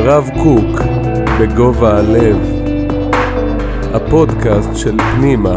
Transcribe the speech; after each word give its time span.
הרב 0.00 0.24
קוק, 0.42 0.80
בגובה 1.40 1.98
הלב, 1.98 2.36
הפודקאסט 3.94 4.68
של 4.76 4.96
פנימה. 4.98 5.56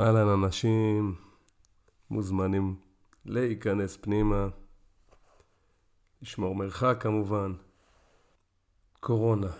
אהלן 0.00 0.28
אנשים, 0.28 1.14
מוזמנים 2.10 2.76
להיכנס 3.24 3.96
פנימה, 3.96 4.48
לשמור 6.22 6.54
מרחק 6.54 6.96
כמובן. 7.00 7.52
קורונה, 9.00 9.50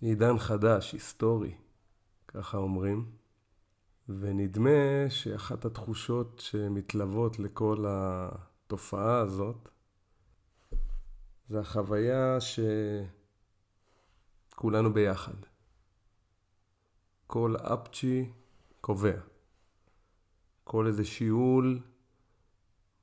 עידן 0.00 0.38
חדש, 0.38 0.92
היסטורי. 0.92 1.65
ככה 2.28 2.56
אומרים. 2.58 3.10
ונדמה 4.08 5.08
שאחת 5.08 5.64
התחושות 5.64 6.38
שמתלוות 6.38 7.38
לכל 7.38 7.84
התופעה 7.88 9.18
הזאת 9.18 9.68
זה 11.48 11.60
החוויה 11.60 12.38
שכולנו 14.50 14.92
ביחד. 14.92 15.34
כל 17.26 17.56
אפצ'י 17.56 18.32
קובע. 18.80 19.20
כל 20.64 20.86
איזה 20.86 21.04
שיעול 21.04 21.80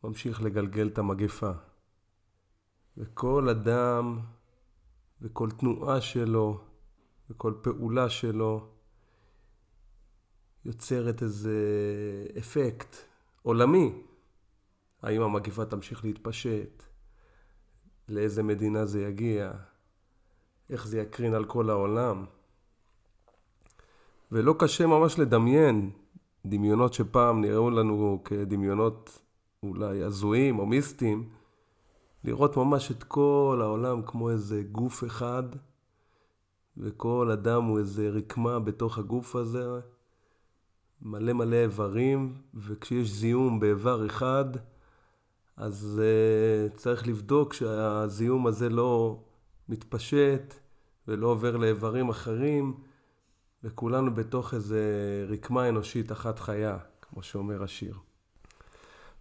ממשיך 0.03 0.41
לגלגל 0.41 0.87
את 0.87 0.97
המגפה. 0.97 1.51
וכל 2.97 3.49
אדם 3.49 4.19
וכל 5.21 5.51
תנועה 5.51 6.01
שלו 6.01 6.61
וכל 7.29 7.53
פעולה 7.61 8.09
שלו 8.09 8.72
יוצרת 10.65 11.21
איזה 11.21 11.57
אפקט 12.37 12.95
עולמי. 13.41 13.93
האם 15.01 15.21
המגפה 15.21 15.65
תמשיך 15.65 16.05
להתפשט? 16.05 16.83
לאיזה 18.09 18.43
מדינה 18.43 18.85
זה 18.85 19.01
יגיע? 19.01 19.51
איך 20.69 20.87
זה 20.87 21.01
יקרין 21.01 21.33
על 21.33 21.45
כל 21.45 21.69
העולם? 21.69 22.25
ולא 24.31 24.55
קשה 24.59 24.87
ממש 24.87 25.19
לדמיין 25.19 25.91
דמיונות 26.45 26.93
שפעם 26.93 27.41
נראו 27.41 27.69
לנו 27.69 28.21
כדמיונות 28.25 29.21
אולי 29.63 30.03
הזויים 30.03 30.59
או 30.59 30.65
מיסטיים, 30.65 31.29
לראות 32.23 32.57
ממש 32.57 32.91
את 32.91 33.03
כל 33.03 33.59
העולם 33.61 34.01
כמו 34.05 34.29
איזה 34.29 34.63
גוף 34.71 35.03
אחד, 35.03 35.43
וכל 36.77 37.31
אדם 37.33 37.63
הוא 37.63 37.79
איזה 37.79 38.09
רקמה 38.09 38.59
בתוך 38.59 38.97
הגוף 38.97 39.35
הזה, 39.35 39.79
מלא 41.05 41.33
מלא 41.33 41.55
איברים, 41.55 42.37
וכשיש 42.53 43.11
זיהום 43.11 43.59
באיבר 43.59 44.05
אחד, 44.05 44.45
אז 45.57 46.01
uh, 46.01 46.77
צריך 46.77 47.07
לבדוק 47.07 47.53
שהזיהום 47.53 48.47
הזה 48.47 48.69
לא 48.69 49.23
מתפשט 49.69 50.53
ולא 51.07 51.27
עובר 51.27 51.57
לאיברים 51.57 52.09
אחרים, 52.09 52.73
וכולנו 53.63 54.13
בתוך 54.15 54.53
איזה 54.53 54.81
רקמה 55.29 55.69
אנושית 55.69 56.11
אחת 56.11 56.39
חיה, 56.39 56.77
כמו 57.01 57.23
שאומר 57.23 57.63
השיר. 57.63 57.97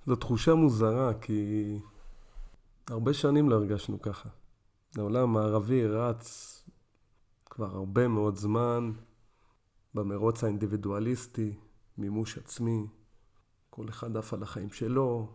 זו 0.07 0.17
תחושה 0.17 0.55
מוזרה, 0.55 1.15
כי 1.15 1.79
הרבה 2.89 3.15
שנים 3.15 3.51
לא 3.51 3.55
הרגשנו 3.55 4.03
ככה. 4.03 4.29
העולם 4.99 5.23
המערבי 5.23 5.87
רץ 5.87 6.59
כבר 7.45 7.77
הרבה 7.77 8.09
מאוד 8.09 8.37
זמן 8.37 8.93
במרוץ 9.95 10.45
האינדיבידואליסטי, 10.45 11.55
מימוש 11.99 12.39
עצמי, 12.39 12.87
כל 13.71 13.89
אחד 13.89 14.17
עף 14.17 14.35
על 14.35 14.43
החיים 14.43 14.71
שלו, 14.71 15.29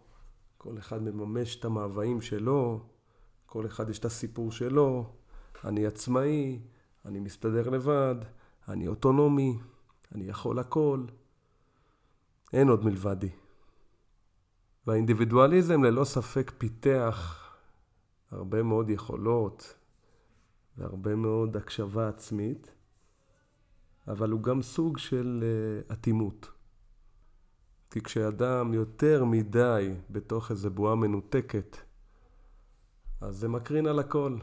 כל 0.57 0.78
אחד 0.78 1.01
מממש 1.01 1.56
את 1.56 1.66
המאוויים 1.66 2.22
שלו, 2.22 2.85
כל 3.45 3.66
אחד 3.66 3.90
יש 3.90 4.00
את 4.00 4.06
הסיפור 4.06 4.51
שלו, 4.51 5.13
אני 5.66 5.85
עצמאי, 5.85 6.59
אני 7.06 7.19
מסתדר 7.19 7.69
לבד, 7.69 8.16
אני 8.67 8.88
אוטונומי, 8.88 9.59
אני 10.16 10.23
יכול 10.23 10.59
הכל. 10.59 11.06
אין 12.53 12.69
עוד 12.69 12.85
מלבדי. 12.85 13.29
והאינדיבידואליזם 14.88 15.84
ללא 15.84 16.03
ספק 16.03 16.51
פיתח 16.57 17.47
הרבה 18.31 18.63
מאוד 18.63 18.90
יכולות 18.90 19.75
והרבה 20.78 21.16
מאוד 21.16 21.57
הקשבה 21.57 22.09
עצמית, 22.09 22.72
אבל 24.07 24.31
הוא 24.31 24.41
גם 24.41 24.62
סוג 24.62 24.97
של 24.97 25.44
אה, 25.44 25.94
אטימות. 25.94 26.51
כי 27.91 28.01
כשאדם 28.01 28.73
יותר 28.73 29.25
מדי 29.25 29.94
בתוך 30.09 30.51
איזו 30.51 30.69
בועה 30.69 30.95
מנותקת, 30.95 31.78
אז 33.22 33.38
זה 33.38 33.47
מקרין 33.47 33.88
על 33.88 34.00
הכל. 34.00 34.38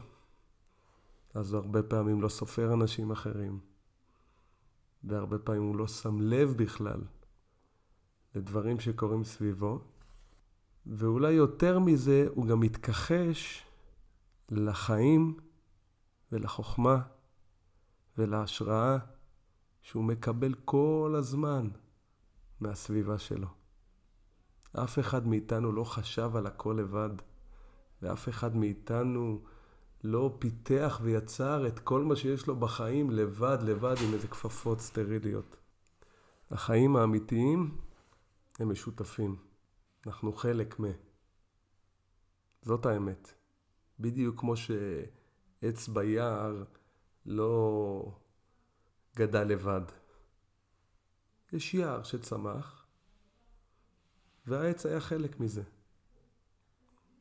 אז 1.35 1.53
הוא 1.53 1.61
הרבה 1.61 1.83
פעמים 1.83 2.23
לא 2.23 2.29
סופר 2.29 2.75
אנשים 2.75 3.11
אחרים, 3.11 3.59
והרבה 5.05 5.39
פעמים 5.39 5.63
הוא 5.63 5.77
לא 5.77 5.87
שם 5.87 6.21
לב 6.21 6.55
בכלל 6.57 7.01
לדברים 8.35 8.81
שקורים 8.81 9.25
סביבו, 9.25 9.81
ואולי 10.87 11.33
יותר 11.33 11.79
מזה, 11.79 12.27
הוא 12.35 12.47
גם 12.47 12.61
מתכחש 12.61 13.65
לחיים 14.51 15.39
ולחוכמה 16.33 17.03
ולהשראה 18.19 18.99
שהוא 19.85 20.05
מקבל 20.05 20.55
כל 20.65 21.15
הזמן 21.19 21.69
מהסביבה 22.61 23.19
שלו. 23.19 23.49
אף 24.73 24.99
אחד 24.99 25.27
מאיתנו 25.27 25.73
לא 25.73 25.85
חשב 25.85 26.37
על 26.37 26.47
הכל 26.47 26.77
לבד, 26.79 27.11
ואף 28.03 28.29
אחד 28.29 28.57
מאיתנו 28.57 29.43
לא 30.05 30.37
פיתח 30.39 31.01
ויצר 31.03 31.67
את 31.67 31.79
כל 31.79 32.03
מה 32.03 32.17
שיש 32.17 32.47
לו 32.47 32.57
בחיים 32.57 33.11
לבד, 33.11 33.59
לבד, 33.63 33.95
עם 34.07 34.15
איזה 34.15 34.29
כפפות 34.29 34.81
סטריליות. 34.81 35.57
החיים 36.51 36.97
האמיתיים 36.97 37.79
הם 38.59 38.71
משותפים. 38.71 39.37
אנחנו 40.07 40.33
חלק 40.33 40.81
מ... 40.81 40.85
זאת 42.63 42.87
האמת. 42.87 43.35
בדיוק 44.01 44.41
כמו 44.41 44.55
שעץ 44.57 45.89
ביער 45.89 46.65
לא 47.27 48.19
גדל 49.17 49.45
לבד. 49.45 49.83
יש 51.53 51.75
יער 51.75 52.03
שצמח, 52.03 52.87
והעץ 54.47 54.87
היה 54.87 55.01
חלק 55.01 55.41
מזה. 55.41 55.63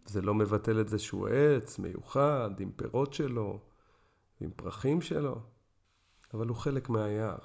זה 0.06 0.22
לא 0.22 0.34
מבטל 0.34 0.82
את 0.82 0.90
זה 0.90 1.00
שהוא 1.00 1.28
עץ 1.28 1.80
מיוחד, 1.80 2.50
עם 2.60 2.72
פירות 2.72 3.14
שלו, 3.14 3.60
עם 4.40 4.52
פרחים 4.52 5.02
שלו, 5.02 5.42
אבל 6.34 6.48
הוא 6.48 6.58
חלק 6.58 6.90
מהיער. 6.90 7.40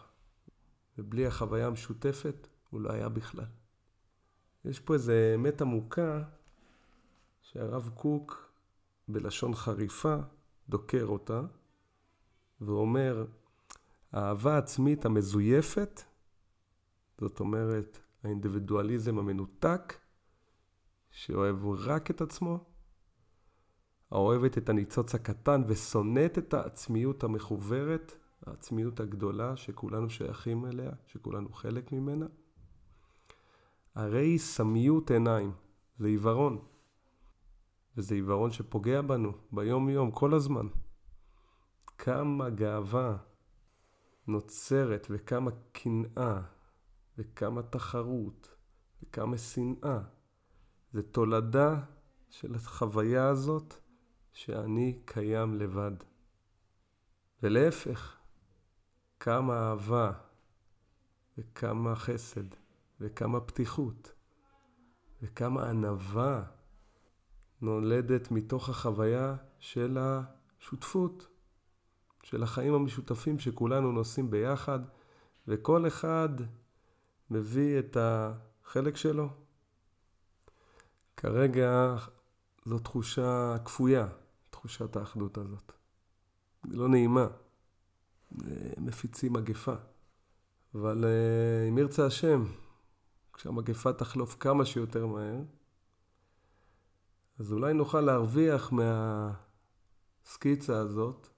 ובלי 0.98 1.26
החוויה 1.26 1.66
המשותפת, 1.66 2.48
הוא 2.70 2.80
לא 2.80 2.92
היה 2.92 3.08
בכלל. 3.08 3.44
יש 4.64 4.80
פה 4.80 4.94
איזה 4.94 5.32
אמת 5.34 5.60
עמוקה 5.60 6.22
שהרב 7.42 7.90
קוק, 7.94 8.52
בלשון 9.08 9.54
חריפה, 9.54 10.16
דוקר 10.68 11.06
אותה, 11.06 11.42
ואומר, 12.60 13.26
האהבה 14.12 14.54
העצמית 14.54 15.04
המזויפת 15.04 16.02
זאת 17.20 17.40
אומרת, 17.40 17.98
האינדיבידואליזם 18.24 19.18
המנותק, 19.18 19.94
שאוהב 21.10 21.66
רק 21.66 22.10
את 22.10 22.20
עצמו, 22.20 22.64
האוהבת 24.10 24.58
את 24.58 24.68
הניצוץ 24.68 25.14
הקטן 25.14 25.62
ושונאת 25.66 26.38
את 26.38 26.54
העצמיות 26.54 27.24
המחוברת, 27.24 28.12
העצמיות 28.46 29.00
הגדולה 29.00 29.56
שכולנו 29.56 30.10
שייכים 30.10 30.66
אליה, 30.66 30.90
שכולנו 31.06 31.52
חלק 31.52 31.92
ממנה. 31.92 32.26
הרי 33.94 34.26
היא 34.26 34.38
סמיות 34.38 35.10
עיניים, 35.10 35.52
זה 35.98 36.06
עיוורון. 36.06 36.64
וזה 37.96 38.14
עיוורון 38.14 38.50
שפוגע 38.50 39.02
בנו 39.02 39.32
ביום 39.52 39.88
יום, 39.88 40.10
כל 40.10 40.34
הזמן. 40.34 40.66
כמה 41.98 42.50
גאווה 42.50 43.16
נוצרת 44.28 45.06
וכמה 45.10 45.50
קנאה 45.72 46.40
וכמה 47.18 47.62
תחרות, 47.62 48.56
וכמה 49.02 49.38
שנאה. 49.38 49.98
זה 50.92 51.02
תולדה 51.02 51.80
של 52.30 52.54
החוויה 52.54 53.28
הזאת 53.28 53.74
שאני 54.32 55.00
קיים 55.04 55.54
לבד. 55.54 55.92
ולהפך, 57.42 58.16
כמה 59.20 59.54
אהבה, 59.54 60.12
וכמה 61.38 61.94
חסד, 61.94 62.54
וכמה 63.00 63.40
פתיחות, 63.40 64.12
וכמה 65.22 65.70
ענווה 65.70 66.44
נולדת 67.60 68.30
מתוך 68.30 68.68
החוויה 68.68 69.36
של 69.58 69.98
השותפות, 70.00 71.28
של 72.28 72.42
החיים 72.42 72.74
המשותפים 72.74 73.38
שכולנו 73.38 73.92
נושאים 73.92 74.30
ביחד. 74.30 74.80
וכל 75.48 75.86
אחד 75.86 76.28
מביא 77.30 77.78
את 77.78 77.96
החלק 78.00 78.96
שלו. 78.96 79.28
כרגע 81.16 81.96
זו 82.64 82.78
תחושה 82.78 83.56
כפויה, 83.64 84.08
תחושת 84.50 84.96
האחדות 84.96 85.38
הזאת. 85.38 85.72
היא 86.64 86.78
לא 86.78 86.88
נעימה. 86.88 87.26
מפיצים 88.78 89.32
מגפה. 89.32 89.74
אבל 90.74 91.04
אה, 91.04 91.68
אם 91.68 91.78
ירצה 91.78 92.06
השם, 92.06 92.44
כשהמגפה 93.32 93.92
תחלוף 93.92 94.36
כמה 94.40 94.64
שיותר 94.64 95.06
מהר, 95.06 95.40
אז 97.38 97.52
אולי 97.52 97.74
נוכל 97.74 98.00
להרוויח 98.00 98.72
מהסקיצה 100.22 100.78
הזאת 100.78 101.28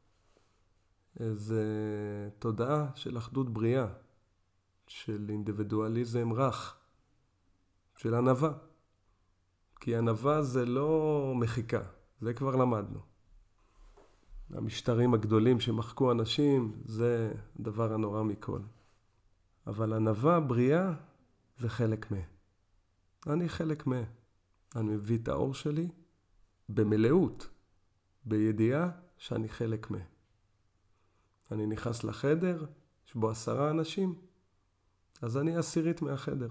איזה 1.20 1.64
תודעה 2.38 2.86
של 2.94 3.18
אחדות 3.18 3.52
בריאה, 3.52 3.86
של 4.86 5.26
אינדיבידואליזם 5.28 6.32
רך, 6.32 6.76
של 7.96 8.14
ענווה. 8.14 8.52
כי 9.80 9.96
ענווה 9.96 10.42
זה 10.42 10.66
לא 10.66 11.32
מחיקה, 11.36 11.82
זה 12.20 12.34
כבר 12.34 12.56
למדנו. 12.56 13.00
המשטרים 14.50 15.14
הגדולים 15.14 15.60
שמחקו 15.60 16.12
אנשים, 16.12 16.82
זה 16.84 17.32
הדבר 17.58 17.92
הנורא 17.92 18.22
מכל. 18.22 18.60
אבל 19.66 19.92
ענווה 19.92 20.40
בריאה 20.40 20.92
זה 21.58 21.68
חלק 21.68 22.12
מ... 22.12 22.14
אני 23.26 23.48
חלק 23.48 23.86
מ... 23.86 23.92
אני 24.76 24.90
מביא 24.90 25.18
את 25.18 25.28
האור 25.28 25.54
שלי 25.54 25.88
במלאות, 26.68 27.48
בידיעה 28.24 28.90
שאני 29.18 29.48
חלק 29.48 29.90
מ... 29.90 29.94
אני 31.52 31.66
נכנס 31.66 32.04
לחדר, 32.04 32.64
יש 33.06 33.14
בו 33.14 33.30
עשרה 33.30 33.70
אנשים, 33.70 34.14
אז 35.22 35.36
אני 35.36 35.56
עשירית 35.56 36.02
מהחדר. 36.02 36.48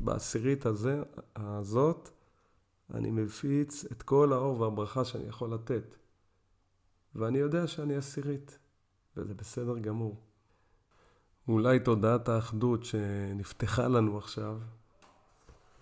בעשירית 0.00 0.66
הזה, 0.66 1.02
הזאת, 1.36 2.10
אני 2.94 3.10
מפיץ 3.10 3.84
את 3.92 4.02
כל 4.02 4.32
האור 4.32 4.60
והברכה 4.60 5.04
שאני 5.04 5.24
יכול 5.24 5.54
לתת. 5.54 5.96
ואני 7.14 7.38
יודע 7.38 7.66
שאני 7.66 7.96
עשירית, 7.96 8.58
וזה 9.16 9.34
בסדר 9.34 9.78
גמור. 9.78 10.20
אולי 11.48 11.80
תודעת 11.80 12.28
האחדות 12.28 12.84
שנפתחה 12.84 13.88
לנו 13.88 14.18
עכשיו, 14.18 14.58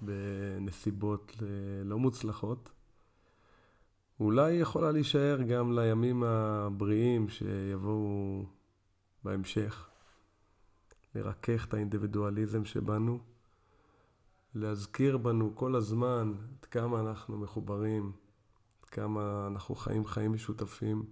בנסיבות 0.01 1.33
לא 1.85 1.99
מוצלחות, 1.99 2.71
אולי 4.21 4.53
יכולה 4.53 4.93
להישאר 4.93 5.43
גם 5.43 5.79
לימים 5.79 6.23
הבריאים 6.25 7.29
שיבואו 7.29 8.45
בהמשך. 9.25 9.89
לרכך 11.15 11.67
את 11.69 11.75
האינדיבידואליזם 11.75 12.65
שבנו, 12.65 13.19
להזכיר 14.55 15.17
בנו 15.17 15.53
כל 15.55 15.75
הזמן 15.75 16.33
עד 16.59 16.65
כמה 16.65 17.01
אנחנו 17.01 17.39
מחוברים, 17.39 18.13
עד 18.83 18.89
כמה 18.89 19.49
אנחנו 19.53 19.75
חיים 19.75 20.07
חיים 20.07 20.33
משותפים. 20.33 21.05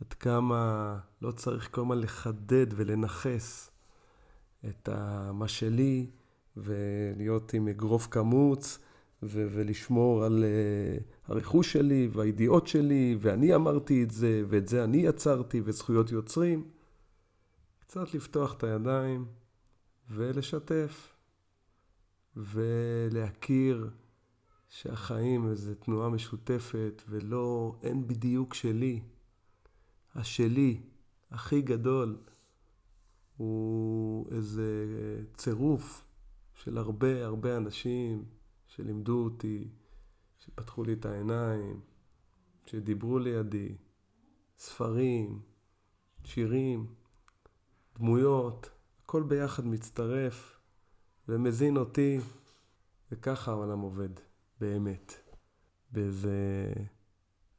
עד 0.00 0.12
כמה 0.12 0.98
לא 1.22 1.32
צריך 1.32 1.74
כל 1.74 1.80
הזמן 1.80 1.98
לחדד 1.98 2.66
ולנכס 2.70 3.70
את 4.68 4.88
מה 5.32 5.48
שלי 5.48 6.10
ולהיות 6.56 7.54
עם 7.54 7.68
אגרוף 7.68 8.06
קמוץ 8.06 8.78
ו- 9.22 9.46
ולשמור 9.52 10.24
על 10.24 10.44
uh, 10.44 11.32
הרכוש 11.32 11.72
שלי 11.72 12.08
והידיעות 12.12 12.66
שלי 12.66 13.16
ואני 13.20 13.54
אמרתי 13.54 14.02
את 14.02 14.10
זה 14.10 14.42
ואת 14.48 14.68
זה 14.68 14.84
אני 14.84 14.96
יצרתי 14.96 15.60
וזכויות 15.64 16.12
יוצרים. 16.12 16.70
קצת 17.78 18.14
לפתוח 18.14 18.54
את 18.54 18.64
הידיים 18.64 19.26
ולשתף 20.10 21.14
ולהכיר 22.36 23.90
שהחיים 24.68 25.48
איזו 25.48 25.74
תנועה 25.74 26.08
משותפת 26.08 27.02
ולא, 27.08 27.76
אין 27.82 28.06
בדיוק 28.06 28.54
שלי. 28.54 29.00
השלי 30.14 30.80
הכי 31.30 31.62
גדול 31.62 32.16
הוא 33.36 34.26
איזה 34.30 34.86
צירוף 35.36 36.04
של 36.54 36.78
הרבה 36.78 37.24
הרבה 37.24 37.56
אנשים 37.56 38.24
שלימדו 38.76 39.24
אותי, 39.24 39.68
שפתחו 40.38 40.84
לי 40.84 40.92
את 40.92 41.06
העיניים, 41.06 41.80
שדיברו 42.66 43.18
לידי, 43.18 43.76
ספרים, 44.58 45.40
שירים, 46.24 46.86
דמויות, 47.98 48.70
הכל 49.02 49.22
ביחד 49.22 49.66
מצטרף 49.66 50.60
ומזין 51.28 51.76
אותי, 51.76 52.18
וככה 53.12 53.50
העולם 53.50 53.80
עובד, 53.80 54.08
באמת, 54.60 55.14
באיזה 55.92 56.66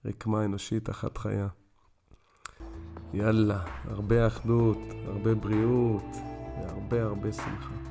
רקמה 0.06 0.46
אנושית 0.46 0.90
אחת 0.90 1.18
חיה. 1.18 1.48
יאללה, 3.14 3.64
הרבה 3.84 4.28
אחדות, 4.28 4.78
הרבה 5.06 5.36
בריאות 5.36 6.16
והרבה 6.58 7.04
הרבה 7.04 7.34
שמחה. 7.34 7.87